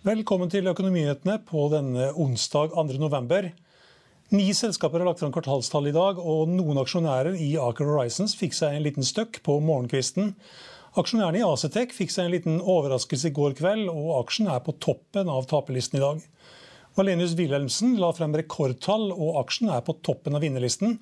[0.00, 2.94] Velkommen til Økonominyhetene på denne onsdag 2.
[3.02, 3.50] november.
[4.32, 8.56] Ni selskaper har lagt fram kvartalstall i dag, og noen aksjonærer i Aker Horizons fikk
[8.56, 10.30] seg en liten støkk på morgenkvisten.
[10.96, 14.72] Aksjonærene i Acetec fikk seg en liten overraskelse i går kveld, og aksjen er på
[14.80, 16.24] toppen av taperlisten i dag.
[16.96, 20.96] Valenius Wilhelmsen la frem rekordtall, og aksjen er på toppen av vinnerlisten.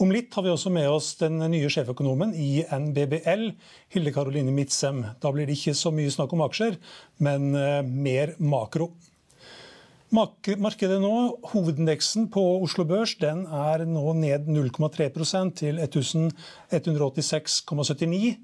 [0.00, 3.50] Om litt har vi også med oss den nye sjeføkonomen i NBBL,
[3.92, 5.04] Hilde Karoline Midtsem.
[5.20, 6.74] Da blir det ikke så mye snakk om aksjer,
[7.20, 8.92] men eh, mer makro.
[10.12, 18.36] Markedet nå, Hovedindeksen på Oslo Børs den er nå ned 0,3% til 1186,79.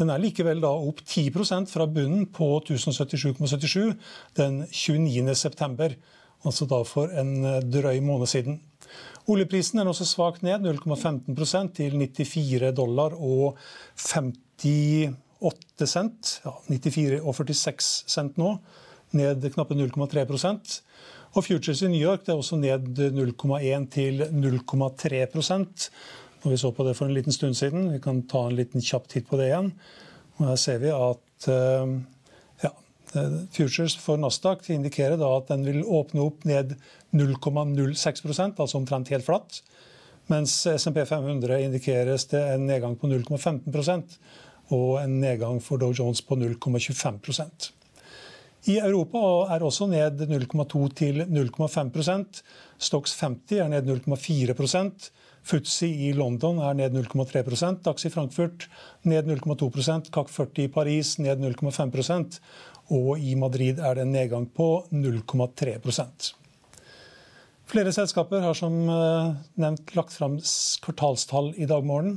[0.00, 3.92] Den er likevel da opp 10% fra bunnen på 1077,77
[4.40, 5.34] den 29.
[5.36, 5.92] september,
[6.40, 8.60] altså da for en eh, drøy måned siden.
[9.30, 13.58] Oljeprisen er også svakt ned, 0,15% til 94 dollar og
[13.94, 16.32] 58 cent.
[16.44, 18.56] Ja, 94 og 46 cent nå,
[19.16, 20.80] ned knappe 0,3%
[21.34, 25.88] Og futures i New York er også ned 0,1 til 0,3%
[26.42, 27.90] Når vi så på det for en liten stund siden.
[27.92, 29.72] Vi kan ta en liten kjapp titt på det igjen.
[30.38, 31.98] Og her ser vi at eh,
[33.50, 36.76] Futures for Nasdaq indikerer at den vil åpne opp ned
[37.16, 39.62] 0,06% altså omtrent helt flatt.
[40.30, 44.16] Mens SMP 500 indikeres det en nedgang på 0,15%
[44.70, 47.70] og en nedgang for Dow Jones på 0,25%
[48.70, 49.22] I Europa
[49.56, 52.42] er også ned 0,2 til 0,5%
[52.78, 54.54] Stocks 50 er ned 0,4
[55.46, 58.68] Futsi i London er ned 0,3 DAX i Frankfurt
[59.08, 59.70] ned 0,2
[60.10, 62.40] CAC 40 i Paris ned 0,5%
[62.90, 66.34] og i Madrid er det en nedgang på 0,3%
[67.70, 70.40] Flere selskaper har som eh, nevnt lagt fram
[70.82, 72.16] kvartalstall i dag morgen.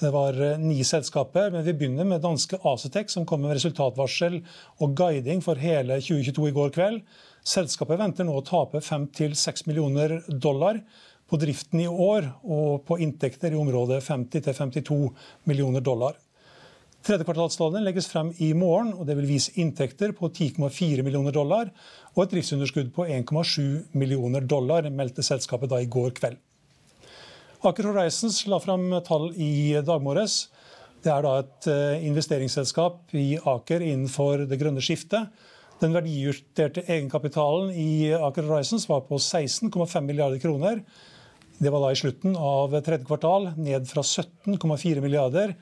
[0.00, 4.40] Det var eh, ni selskaper, men vi begynner med danske Acetec, som kom med resultatvarsel
[4.82, 6.98] og guiding for hele 2022 i går kveld.
[7.46, 10.82] Selskapet venter nå å tape 5-6 millioner dollar
[11.32, 14.98] på driften i år, og på inntekter i området 50-52
[15.48, 16.18] millioner dollar.
[17.02, 21.72] Tredjekvartalstallene legges frem i morgen, og det vil vise inntekter på 10,4 millioner dollar
[22.12, 26.36] og et driftsunderskudd på 1,7 millioner dollar, meldte selskapet da i går kveld.
[27.62, 30.44] Aker Horizons la frem tall i dag morges.
[31.02, 35.32] Det er da et eh, investeringsselskap i Aker innenfor det grønne skiftet.
[35.82, 40.84] Den verdijusterte egenkapitalen i Aker Horizons var på 16,5 milliarder kroner.
[41.58, 45.54] Det var da i slutten av tredje kvartal, ned fra 17,4 milliarder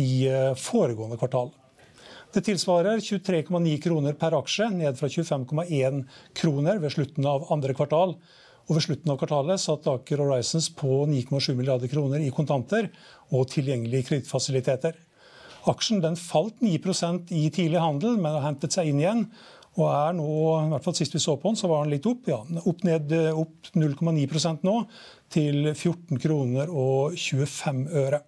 [0.00, 1.52] i eh, foregående kvartal.
[2.34, 6.02] Det tilsvarer 23,9 kroner per aksje, ned fra 25,1
[6.36, 8.16] kroner ved slutten av andre kvartal.
[8.66, 12.90] Og Ved slutten av kvartalet satt Aker Horizons på 9,7 milliarder kroner i kontanter
[13.30, 14.98] og tilgjengelige kredittfasiliteter.
[15.70, 19.22] Aksjen den falt 9% i tidlig handel, men har hentet seg inn igjen.
[19.76, 20.28] Og er nå,
[20.64, 22.24] i hvert fall Sist vi så på den, så var den litt opp.
[22.30, 24.78] ja, Opp, ned, opp 0,9% nå,
[25.32, 28.22] til 14 kroner og 25 øre.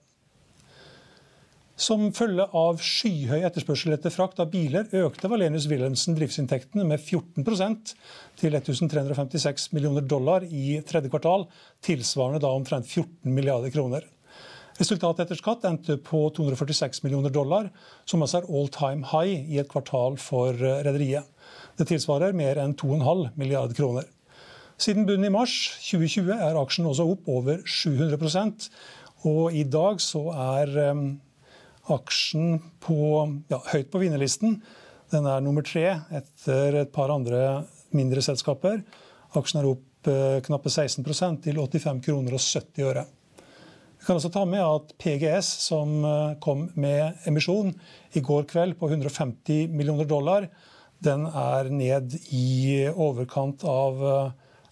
[1.78, 7.92] Som følge av skyhøy etterspørsel etter frakt av biler økte Valenius Wilhelmsen driftsinntektene med 14%
[8.40, 11.46] til 1356 millioner dollar i tredje kvartal,
[11.86, 14.08] tilsvarende da omtrent 14 milliarder kroner.
[14.78, 17.70] Resultatet etter skatt endte på 246 millioner dollar,
[18.06, 21.26] som altså er all time high i et kvartal for eh, rederiet.
[21.78, 24.06] Det tilsvarer mer enn 2,5 milliarder kroner.
[24.78, 28.70] Siden bunnen i mars 2020 er aksjen også opp over 700
[29.26, 31.02] og i dag så er eh,
[31.90, 33.00] aksjen på,
[33.50, 34.60] ja, høyt på vinnerlisten.
[35.10, 37.64] Den er nummer tre etter et par andre
[37.96, 38.82] mindre selskaper.
[39.38, 43.04] Aksjen er opp opp knappe 16% til 85 kroner og 70 øre.
[43.98, 46.02] Vi kan også ta med at PGS, som
[46.40, 47.72] kom med emisjon
[48.14, 50.46] i går kveld på 150 millioner dollar,
[51.02, 54.02] den er ned i overkant av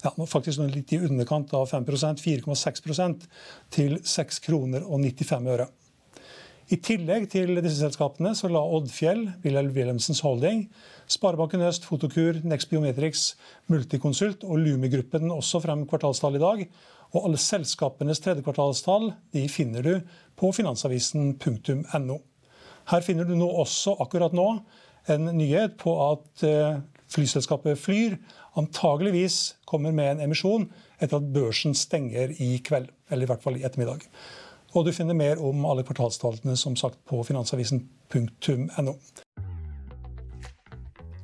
[0.03, 3.27] ja, faktisk litt i underkant av 5% 4,6%
[3.73, 5.67] til 6 kroner og 95 øre.
[6.67, 10.65] I tillegg til disse selskapene så la Oddfjell, Wilhelm Wilhelmsens Holding,
[11.07, 13.37] Sparebanken Øst, Fotokur, Next Biometrics,
[13.71, 16.65] Multiconsult og Lumi-gruppen også frem kvartalstall i dag.
[17.17, 19.93] Og alle selskapenes tredje kvartalstall de finner du
[20.37, 22.17] på finansavisen.no.
[22.87, 24.51] Her finner du nå også akkurat nå
[25.09, 26.77] en nyhet på at eh,
[27.09, 28.17] flyselskapet Flyr
[28.59, 30.67] antageligvis kommer med en emisjon
[30.99, 32.91] etter at børsen stenger i kveld.
[33.09, 34.05] Eller i hvert fall i ettermiddag.
[34.75, 38.93] Og du finner mer om alle kvartalstallene som sagt på finansavisen.no.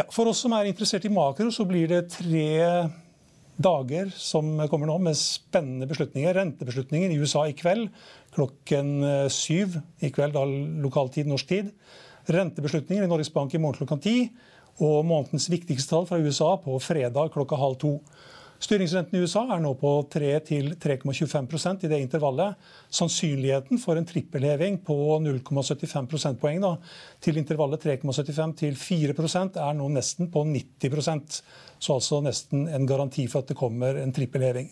[0.00, 2.44] Ja, for oss som er interessert i makro, så blir det tre
[3.60, 6.32] dager som kommer nå med spennende beslutninger.
[6.38, 7.90] Rentebeslutninger i USA i kveld
[8.32, 8.94] klokken
[9.28, 10.46] syv i kveld, da
[10.80, 11.68] lokal tid, norsk tid.
[12.32, 14.30] Rentebeslutninger i Norges Bank i morgen klokka ti
[14.80, 17.98] og månedens viktigste tall fra USA på fredag klokka halv to.
[18.60, 22.58] Styringsrenten i USA er nå på 3-3,25% i det intervallet.
[22.92, 26.60] Sannsynligheten for en trippelheving på 0,75 prosentpoeng
[27.24, 31.40] til intervallet 3,75 til 4% er nå nesten på 90%
[31.80, 34.68] Så altså nesten en garanti for at det kommer en trippelheving.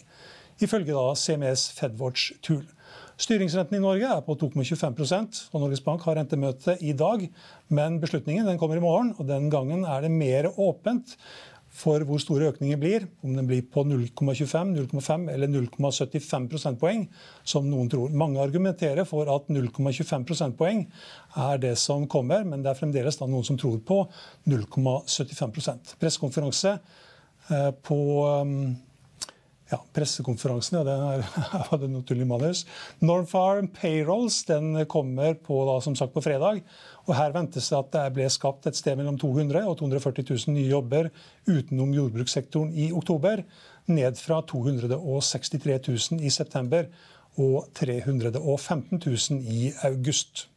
[0.61, 2.67] Ifølge da CMS Fedwatch Tool.
[3.19, 7.25] Styringsrenten i Norge er på 2,25 og Norges Bank har rentemøte i dag.
[7.75, 11.17] Men beslutningen kommer i morgen, og den gangen er det mer åpent
[11.75, 13.07] for hvor store økninger blir.
[13.25, 17.05] Om den blir på 0,25, 0,5 eller 0,75 prosentpoeng,
[17.45, 18.11] som noen tror.
[18.11, 20.87] Mange argumenterer for at 0,25 prosentpoeng
[21.37, 24.03] er det som kommer, men det er fremdeles noen som tror på
[24.49, 26.79] 0,75 Pressekonferanse
[27.53, 27.99] eh, på
[28.43, 28.77] um,
[29.69, 31.25] ja, pressekonferansen, ja, det er,
[31.71, 32.65] var det naturlig manus.
[33.05, 36.63] Normfarm Payrolls den kommer på, da, som sagt, på fredag.
[37.07, 40.57] og Her ventes det at det ble skapt et sted mellom 200 og 240 000
[40.57, 41.11] nye jobber
[41.49, 43.45] utenom jordbrukssektoren i oktober.
[43.89, 46.89] Ned fra 263 000 i september
[47.39, 50.49] og 315 000 i august.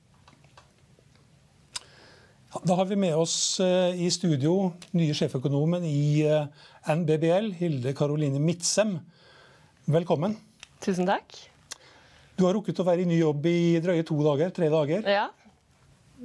[2.51, 6.49] Da har vi med oss eh, i studio nye sjeføkonomen i eh,
[6.83, 8.97] NBBL, Hilde Karoline Midtsem.
[9.87, 10.35] Velkommen.
[10.83, 11.31] Tusen takk.
[12.35, 14.51] Du har rukket å være i ny jobb i drøye to dager?
[14.51, 15.07] Tre dager?
[15.07, 15.29] Ja.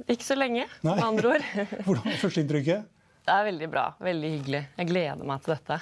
[0.03, 1.47] Ikke så lenge, med andre ord.
[1.87, 2.91] hvordan var førsteinntrykket?
[3.23, 3.87] Det er veldig bra.
[4.03, 4.63] Veldig hyggelig.
[4.81, 5.79] Jeg gleder meg til dette.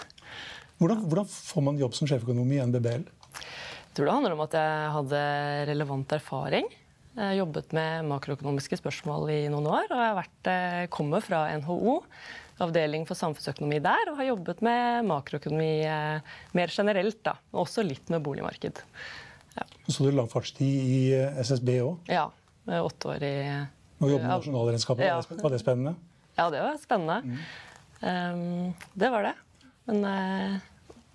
[0.78, 3.10] Hvordan, hvordan får man jobb som sjeføkonom i NBBL?
[3.10, 5.28] Jeg tror det handler om at jeg hadde
[5.74, 6.70] relevant erfaring.
[7.16, 9.86] Jeg har jobbet med makroøkonomiske spørsmål i noen år.
[9.88, 12.02] Og jeg har vært, eh, kommer fra NHO,
[12.60, 16.20] avdeling for samfunnsøkonomi der, og har jobbet med makroøkonomi eh,
[16.54, 17.24] mer generelt.
[17.24, 18.82] da, og Også litt med boligmarked.
[19.56, 19.64] Ja.
[19.88, 22.12] Så du lang fartstid i eh, SSB òg?
[22.12, 22.28] Ja.
[22.66, 23.36] Åtte år i
[24.02, 25.08] Å jobbe med nasjonalregnskapet.
[25.08, 25.22] Ja.
[25.22, 25.96] Var det spennende?
[26.36, 27.22] Ja, det var spennende.
[27.24, 27.40] Mm.
[28.02, 29.34] Um, det var det.
[29.88, 30.60] Men uh,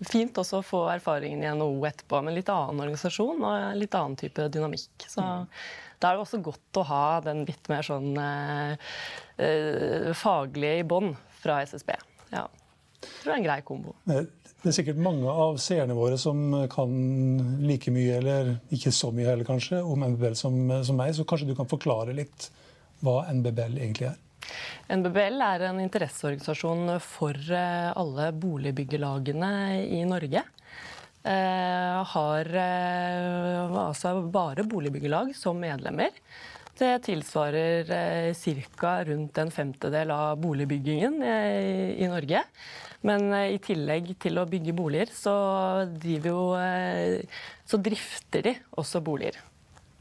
[0.08, 4.16] fint også å få erfaringen i NHO etterpå med litt annen organisasjon og litt annen
[4.16, 5.04] type dynamikk.
[5.10, 5.44] Så mm.
[6.00, 8.92] Da er det også godt å ha den litt mer sånn eh,
[9.44, 11.92] eh faglige i bånn fra SSB.
[12.32, 12.46] Ja.
[13.00, 13.94] Jeg tror det er en grei kombo.
[14.08, 16.40] Det er sikkert mange av seerne våre som
[16.72, 16.90] kan
[17.64, 21.48] like mye, eller ikke så mye heller kanskje, om NBBL som, som meg, så kanskje
[21.48, 22.50] du kan forklare litt
[23.04, 24.18] hva NBBL egentlig er?
[24.90, 29.52] NBBL er en interesseorganisasjon for eh, alle boligbyggelagene
[29.96, 30.42] i Norge.
[31.22, 36.14] Eh, har eh, altså bare boligbyggelag som medlemmer.
[36.80, 38.92] Det tilsvarer eh, ca.
[39.04, 42.44] rundt en femtedel av boligbyggingen i Norge.
[43.04, 45.32] Men i tillegg til å bygge boliger, så,
[46.04, 46.40] jo,
[47.64, 49.38] så drifter de også boliger.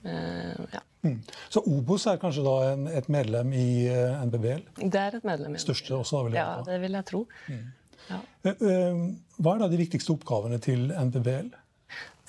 [0.04, 0.82] Ja.
[1.08, 1.22] Mm.
[1.48, 3.88] Så Obos er kanskje da en, et medlem i
[4.28, 4.66] NBBL?
[4.82, 5.64] Det er et medlem i NBBL.
[5.64, 7.24] Største også, da, vil jeg Ja, det vil jeg tro.
[7.48, 7.64] Mm.
[8.10, 8.20] Ja.
[8.44, 9.02] Eh, eh,
[9.40, 11.50] hva er da de viktigste oppgavene til NPBL?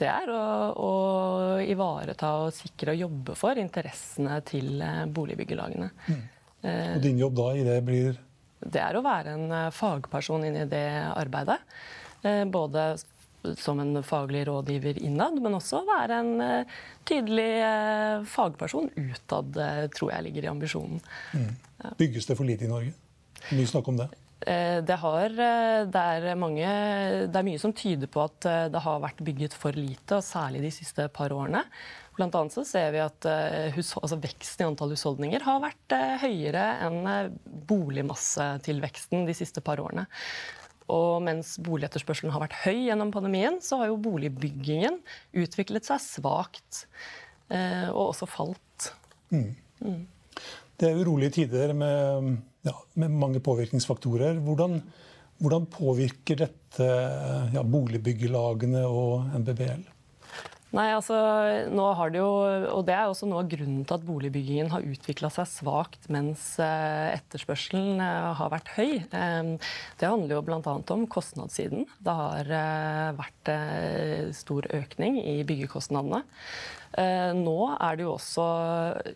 [0.00, 0.42] Det er å,
[0.80, 0.92] å,
[1.60, 5.90] ivareta og sikre og jobbe for interessene til eh, boligbyggelagene.
[6.08, 6.26] Mm.
[6.60, 8.18] Og din jobb da i det blir
[8.60, 11.56] Det er å være en fagperson inn i det arbeidet.
[12.52, 12.82] Både
[13.56, 16.66] som en faglig rådgiver innad, men også være en
[17.08, 19.56] tydelig fagperson utad,
[19.96, 21.00] tror jeg ligger i ambisjonen.
[21.32, 21.48] Mm.
[21.96, 22.92] Bygges det for lite i Norge?
[23.56, 24.10] Mye snakk om det.
[24.46, 26.68] Eh, det, har, eh, det, er mange,
[27.28, 30.24] det, er mye som tyder på at eh, det har vært bygget for lite, og
[30.24, 31.60] særlig de siste par årene.
[32.16, 33.26] Blant annet så ser vi at
[33.76, 37.30] hus, altså veksten i antall husholdninger har vært høyere enn
[37.70, 40.04] boligmassetilveksten de siste par årene.
[40.90, 44.98] Og mens boligetterspørselen har vært høy gjennom pandemien, så har jo boligbyggingen
[45.40, 46.82] utviklet seg svakt.
[47.48, 48.90] Og også falt.
[49.32, 49.54] Mm.
[49.80, 50.02] Mm.
[50.80, 54.38] Det er urolige tider med ja, med mange påvirkningsfaktorer.
[54.40, 54.78] Hvordan,
[55.40, 56.86] hvordan påvirker dette
[57.52, 59.84] ja, boligbyggelagene og NBBL?
[60.70, 61.16] Nei, altså,
[61.74, 62.30] nå har det jo,
[62.76, 66.44] og Det er også noe av grunnen til at boligbyggingen har utvikla seg svakt mens
[66.62, 68.92] eh, etterspørselen eh, har vært høy.
[69.10, 70.60] Det handler jo bl.a.
[70.94, 71.88] om kostnadssiden.
[71.98, 73.52] Det har eh, vært
[74.38, 76.22] stor økning i byggekostnadene.
[77.38, 78.44] Nå er det jo også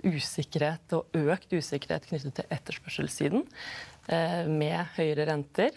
[0.07, 3.43] usikkerhet og økt usikkerhet knyttet til etterspørselssiden.
[4.55, 5.75] Med høyere renter,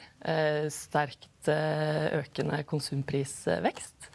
[0.74, 4.12] sterkt økende konsumprisvekst.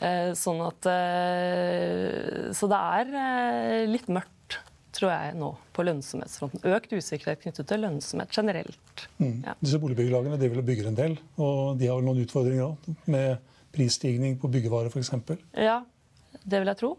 [0.00, 4.56] Eh, sånn at eh, Så det er eh, litt mørkt,
[4.96, 6.64] tror jeg, nå på lønnsomhetsfronten.
[6.72, 9.06] Økt usikkerhet knyttet til lønnsomhet generelt.
[9.20, 9.36] Mm.
[9.44, 9.54] Ja.
[9.60, 13.56] Disse boligbyggelagene de vil bygge en del, og de har vel noen utfordringer òg, med
[13.76, 15.12] prisstigning på byggevarer f.eks.?
[15.54, 15.82] Ja,
[16.44, 16.94] det vil jeg tro.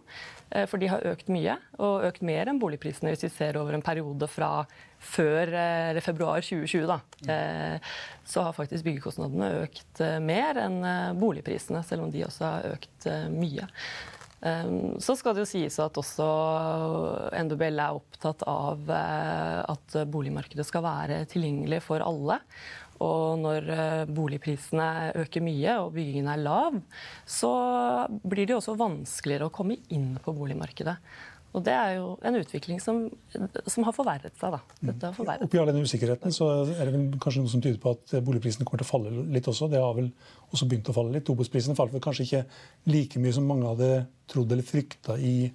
[0.68, 3.84] For de har økt mye, og økt mer enn boligprisene hvis vi ser over en
[3.86, 4.66] periode fra
[5.02, 7.00] før eller februar 2020, da,
[7.34, 7.92] eh,
[8.26, 12.74] så har faktisk byggekostnadene økt eh, mer enn eh, boligprisene, selv om de også har
[12.76, 13.68] økt mye.
[14.42, 16.26] Så skal det jo sies at også
[17.46, 22.40] NBBL er opptatt av at boligmarkedet skal være tilgjengelig for alle.
[23.02, 23.68] Og når
[24.14, 24.88] boligprisene
[25.24, 26.78] øker mye og byggingen er lav,
[27.26, 27.52] så
[28.22, 30.98] blir det jo også vanskeligere å komme inn på boligmarkedet.
[31.52, 33.02] Og Det er jo en utvikling som,
[33.68, 34.54] som har forverret seg.
[34.56, 34.62] da.
[35.04, 35.44] Har forverret.
[35.44, 38.68] Oppi all den usikkerheten så er det vel kanskje noe som tyder på at boligprisene
[38.68, 39.68] kommer til å falle litt også.
[39.72, 40.08] Det har vel
[40.48, 41.28] også begynt å falle litt.
[41.28, 42.44] Tobodsprisene falt vel kanskje ikke
[42.94, 43.92] like mye som mange hadde
[44.32, 45.52] trodd eller frykta i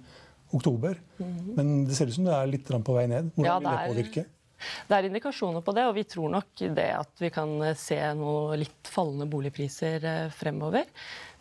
[0.53, 1.01] oktober.
[1.17, 1.55] Mm -hmm.
[1.55, 3.31] Men det ser ut som det er litt på vei ned.
[3.35, 4.25] Hvordan ja, vil det påvirke?
[4.87, 8.57] Det er indikasjoner på det, og vi tror nok det at vi kan se noe
[8.59, 10.85] litt fallende boligpriser eh, fremover.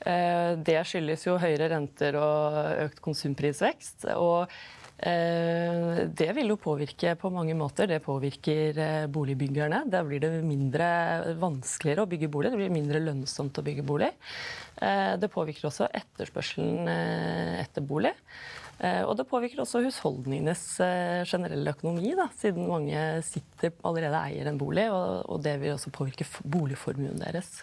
[0.04, 2.56] Eh, det skyldes jo høyere renter og
[2.87, 4.08] økt konsumprisvekst.
[4.14, 4.52] og
[4.99, 7.88] eh, det vil jo påvirke på mange måter.
[7.90, 9.85] Det påvirker eh, boligbyggerne.
[9.90, 12.52] Da blir det mindre vanskeligere å bygge bolig.
[12.52, 14.12] Det blir mindre lønnsomt å bygge bolig.
[14.76, 16.85] Det påvirker også etterspørselen
[17.62, 18.11] etter bolig.
[18.76, 20.62] Og det påvirker også husholdningenes
[21.30, 24.85] generelle økonomi, da, siden mange sitter allerede eier en bolig.
[24.92, 27.62] Og det vil også påvirke boligformuen deres.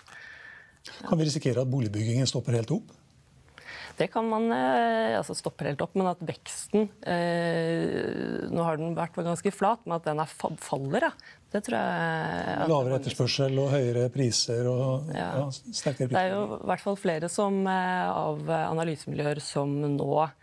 [1.06, 2.92] Kan vi risikere at boligbyggingen stopper helt opp?
[3.94, 8.96] Det kan man eh, altså stopper helt opp, men at veksten eh, Nå har den
[8.98, 10.32] vært ganske flat, men at den er,
[10.64, 11.12] faller, ja.
[11.54, 15.28] det tror jeg Lavere etterspørsel og høyere priser og ja.
[15.44, 16.16] Ja, sterkere priser.
[16.16, 20.34] Det er jo i hvert fall flere som, eh, av analysemiljøer som nå eh,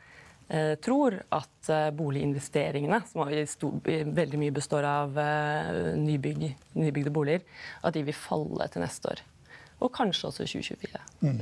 [0.82, 6.46] tror at eh, boliginvesteringene, som veldig mye består av eh, nybygg,
[6.80, 7.44] nybygde boliger,
[7.86, 9.22] at de vil falle til neste år
[9.80, 11.00] og kanskje også 2024.
[11.24, 11.38] Mm.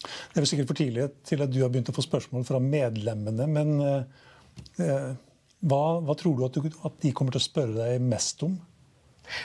[0.00, 2.60] Det er vel sikkert for tidlig til at du har begynt å få spørsmål fra
[2.62, 3.46] medlemmene.
[3.50, 5.14] Men eh,
[5.60, 8.58] hva, hva, tror du at, du at, de kommer til å spørre deg mest om?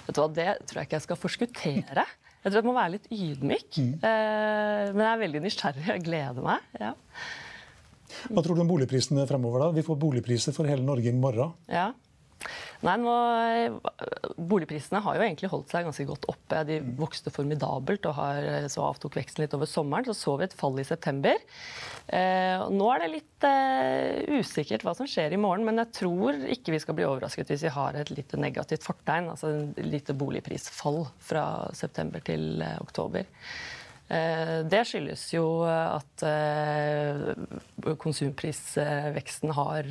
[0.08, 2.06] Vet du hva, Det tror jeg ikke jeg skal forskuttere.
[2.46, 3.82] Jeg tror jeg må være litt ydmyk.
[3.82, 3.94] Mm.
[3.96, 5.88] Eh, men jeg er veldig nysgjerrig.
[5.96, 6.70] og gleder meg.
[6.82, 6.94] Ja.
[8.30, 9.68] Hva tror du om boligprisene fremover?
[9.68, 9.72] da?
[9.76, 11.56] Vi får boligpriser for hele Norge i morgen.
[11.72, 11.92] Ja.
[12.86, 13.14] Nei, nå,
[14.36, 16.62] Boligprisene har jo egentlig holdt seg ganske godt oppe.
[16.68, 20.06] De vokste formidabelt og har, så avtok veksten litt over sommeren.
[20.10, 21.40] Så så vi et fall i september.
[22.06, 26.38] Eh, nå er det litt eh, usikkert hva som skjer i morgen, men jeg tror
[26.58, 30.18] ikke vi skal bli overrasket hvis vi har et lite negativt fortegn, altså et lite
[30.18, 33.26] boligprisfall fra september til eh, oktober.
[34.06, 37.34] Eh, det skyldes jo at eh,
[38.02, 39.90] konsumprisveksten har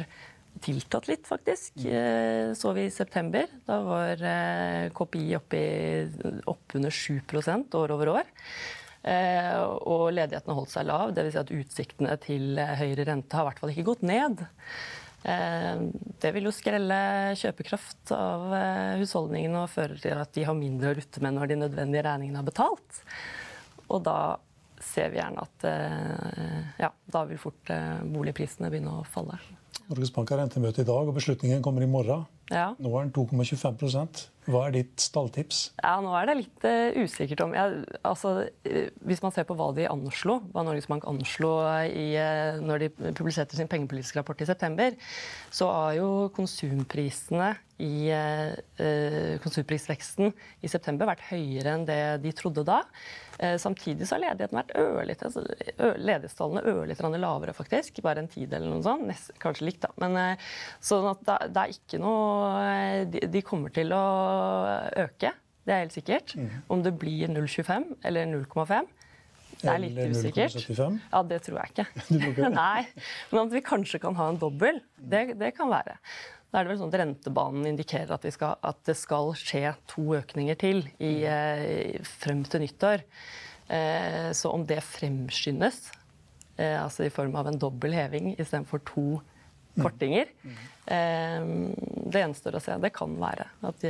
[0.62, 1.74] tiltatt litt, faktisk.
[1.82, 3.50] Eh, så vi i september.
[3.66, 4.22] Da var
[4.94, 8.34] KPI oppunder 7% år over år.
[9.04, 11.34] Og ledigheten har holdt seg lav, dvs.
[11.34, 14.40] Si at utsiktene til høyere rente har i hvert fall ikke gått ned.
[16.24, 16.96] Det vil jo skrelle
[17.36, 18.46] kjøpekraft av
[19.02, 22.40] husholdningene og føre til at de har mindre å rutte med når de nødvendige regningene
[22.40, 23.02] er betalt.
[23.88, 24.18] Og da
[24.84, 25.66] ser vi gjerne at
[26.82, 27.70] ja, da vil fort
[28.04, 29.38] boligprisene begynne å falle.
[29.84, 32.24] Norges Bank har rentemøte i dag, og beslutningen kommer i morgen.
[32.52, 32.72] Ja.
[32.76, 35.60] Nå er den 2,25% Hva er ditt stalltips?
[35.78, 38.34] Ja, Nå er det litt uh, usikkert om jeg, altså,
[39.00, 41.54] Hvis man ser på hva de anslo, hva Norges Bank anslo
[41.88, 44.92] i, uh, når de publiserte sin pengepolitiske rapport i september,
[45.48, 48.12] så har jo konsumprisene i
[49.42, 52.80] konsumprisveksten i september vært høyere enn det de trodde da.
[53.58, 55.42] Samtidig så har ledigheten vært altså,
[55.98, 57.98] ledighetstallene ørlite lavere, faktisk.
[58.06, 59.08] Bare en tidel eller noe sånt.
[59.10, 59.90] Nest, kanskje likt, da.
[59.98, 60.38] Men,
[60.78, 64.04] sånn at det, det er ikke noe de, de kommer til å
[65.06, 65.34] øke.
[65.64, 66.36] Det er helt sikkert.
[66.36, 66.52] Mm.
[66.76, 68.92] Om det blir 0,25 eller 0,5
[69.64, 70.56] det er litt usikkert.
[71.12, 71.86] Ja, Det tror jeg ikke.
[72.60, 72.84] Nei,
[73.30, 75.96] Men at vi kanskje kan ha en dobbel, det, det, kan være.
[76.54, 80.04] Da er det vel sånn at Rentebanen indikerer at, skal, at det skal skje to
[80.14, 83.00] økninger til i, eh, frem til nyttår.
[83.74, 85.88] Eh, så om det fremskyndes,
[86.54, 89.18] eh, altså i form av en dobbel heving istedenfor to
[89.82, 90.30] kortinger.
[90.46, 91.74] Mm.
[92.12, 92.76] Det gjenstår å se.
[92.78, 93.82] Det kan være at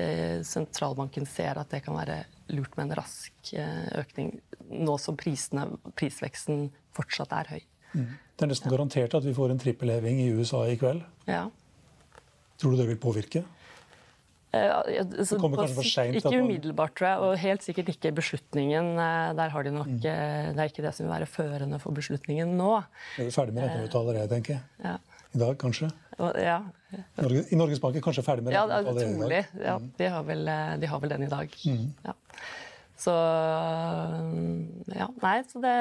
[0.49, 2.23] sentralbanken ser at det kan være
[2.55, 3.51] lurt med en rask
[3.99, 4.31] økning,
[4.71, 5.67] nå som prisene,
[6.01, 7.61] prisveksten fortsatt er høy.
[7.93, 8.09] Mm.
[8.17, 11.05] Det er nesten garantert at vi får en trippelheving i USA i kveld.
[11.29, 11.51] Ja.
[12.61, 13.45] Tror du det vil påvirke?
[14.55, 16.19] Altså, det kommer kanskje for seint?
[16.21, 17.23] Ikke umiddelbart, tror jeg.
[17.27, 18.93] Og helt sikkert ikke beslutningen.
[19.03, 19.99] Eh, der har de nok, mm.
[20.05, 22.71] Det er ikke det som vil være førende for beslutningen nå.
[23.19, 24.63] Vi er ferdig med rentemøtet allerede, tenker jeg.
[24.85, 24.97] Ja.
[25.35, 25.91] I dag, kanskje?
[26.39, 26.61] Ja.
[27.19, 28.61] Norge, I Norges Bank er kanskje ferdig med det?
[28.61, 29.41] Ja, trolig.
[29.59, 29.89] Ja, mm.
[29.99, 31.57] de, har vel, eh, de, har vel, den i dag.
[31.67, 31.89] Mm.
[32.07, 32.15] Ja.
[33.05, 33.13] Så
[34.95, 35.73] Ja, nei, så det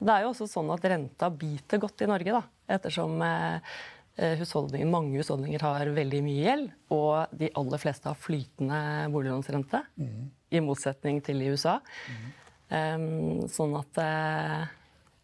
[0.00, 2.40] Det er jo også sånn at renta biter godt i Norge, da.
[2.78, 3.74] Ettersom eh,
[4.16, 8.78] husholdninger, mange husholdninger har veldig mye gjeld, og de aller fleste har flytende
[9.14, 9.80] boliglånsrente.
[9.96, 10.28] Mm.
[10.52, 11.78] I motsetning til i USA.
[12.12, 12.30] Mm.
[12.72, 13.06] Um,
[13.52, 14.70] sånn at uh,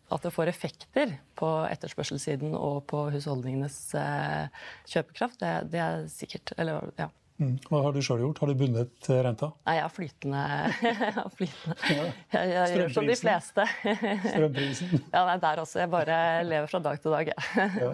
[0.08, 4.48] at det får effekter på etterspørselssiden og på husholdningenes uh,
[4.88, 6.54] kjøpekraft, det, det, er sikkert.
[6.56, 7.10] Eller, ja.
[7.38, 7.52] Mm.
[7.68, 8.40] Hva har du sjøl gjort?
[8.42, 9.52] Har du bundet eh, renta?
[9.68, 10.40] Nei, jeg har flytende.
[11.38, 11.76] flytende.
[11.86, 12.06] Ja.
[12.34, 13.66] Jeg, jeg gjør som de fleste.
[13.84, 14.94] Strømprisen?
[15.14, 15.82] ja, nei, der også.
[15.84, 16.16] Jeg bare
[16.48, 17.30] lever fra dag til dag.
[17.84, 17.92] ja.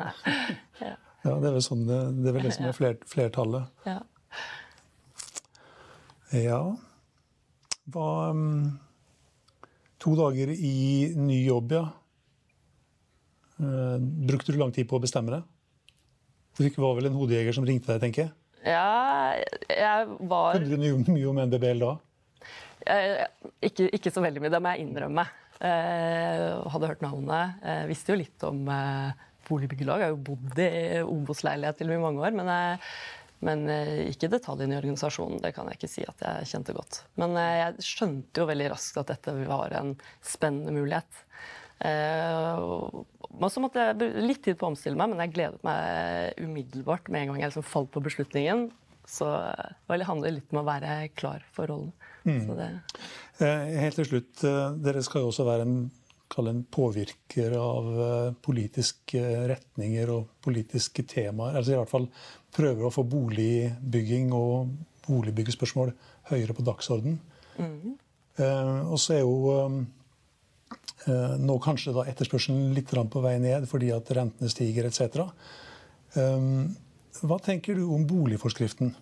[0.80, 0.94] ja.
[1.28, 3.84] det er vel sånn det, det er vel det som er flert, flertallet.
[3.90, 3.98] Ja.
[6.40, 6.62] ja.
[7.92, 8.48] Hva um,
[10.04, 11.84] To dager i ny jobb, ja.
[13.56, 15.42] Eh, brukte du lang tid på å bestemme det?
[16.58, 18.32] Det var vel en hodejeger som ringte deg, tenker jeg?
[18.64, 19.36] Ja,
[19.68, 21.94] jeg var Kunne du mye om NDBL da?
[23.64, 25.24] Ikke, ikke, så veldig mye, det må jeg innrømme.
[25.64, 27.60] Eh, hadde hørt navnet.
[27.64, 30.02] Eh, visste jo litt om eh, boligbyggelag.
[30.02, 30.70] Jeg har jo bodd i
[31.04, 32.36] Obos-leilighet til og med i mange år.
[32.40, 32.80] Men,
[33.44, 33.64] men
[34.10, 35.40] ikke detaljene i organisasjonen.
[35.44, 37.02] Det kan jeg ikke si at jeg kjente godt.
[37.20, 41.24] Men jeg skjønte jo veldig raskt at dette var en spennende mulighet.
[43.40, 47.10] Uh, så måtte jeg litt tid på å omstille meg, men jeg gledet meg umiddelbart
[47.10, 48.68] med en gang jeg liksom falt på beslutningen.
[49.04, 49.26] Så
[49.90, 51.90] det handler litt om å være klar for rollen.
[52.24, 52.46] Mm.
[53.36, 55.74] Eh, helt til slutt, eh, dere skal jo også være en,
[56.40, 57.90] en påvirker av
[58.42, 59.20] politiske
[59.50, 61.58] retninger og politiske temaer.
[61.60, 62.08] Altså i hvert fall
[62.56, 64.72] prøver å få boligbygging og
[65.04, 65.92] boligbyggespørsmål
[66.32, 67.20] høyere på dagsorden.
[67.54, 67.92] Mm.
[68.90, 69.70] og så er jo Eh,
[71.06, 75.24] nå kanskje da etterspørselen litt på vei ned fordi at rentene stiger etc.
[76.14, 76.74] Um,
[77.22, 78.94] hva tenker du om boligforskriften?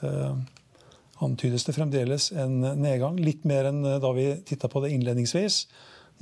[1.23, 3.19] antydes det fremdeles en nedgang.
[3.19, 5.65] Litt mer enn da vi titta på det innledningsvis.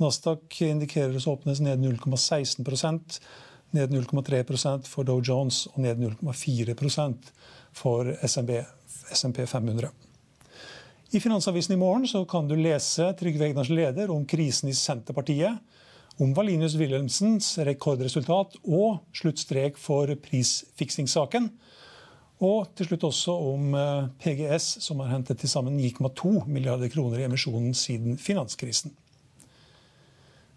[0.02, 3.20] Nasdaq indikerer å åpnes ned 0,16%
[3.70, 7.16] ned 0,3% for Dow Jones og ned 0,4
[7.76, 9.90] for SMP 500.
[11.10, 15.56] I Finansavisen i morgen kan du lese Trygve Egnars leder om krisen i Senterpartiet,
[16.18, 21.48] om Valinius Wilhelmsens rekordresultat og sluttstrek for prisfiksingssaken.
[22.44, 27.18] Og til slutt også om eh, PGS, som har hentet til sammen 9,2 milliarder kroner
[27.18, 28.94] i emisjonen siden finanskrisen.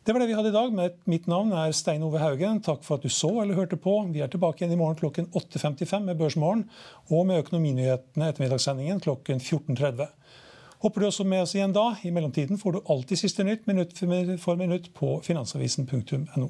[0.05, 0.93] Det var det vi hadde i dag.
[1.05, 2.61] Mitt navn er Stein Ove Haugen.
[2.65, 3.99] Takk for at du så eller hørte på.
[4.13, 6.63] Vi er tilbake igjen i morgen klokken 8.55 med Børsmorgen
[7.13, 10.09] og med Økonominyhetene ettermiddagssendingen klokken 14.30.
[10.81, 11.91] Håper du også med oss igjen da.
[12.01, 13.93] I mellomtiden får du alltid siste nytt minutt
[14.41, 16.49] for minutt på finansavisen.no.